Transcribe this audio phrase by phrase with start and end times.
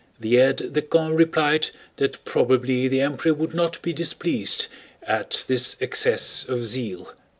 [0.19, 4.65] The aide de camp replied that probably the Emperor would not be displeased
[5.03, 7.13] at this excess of zeal.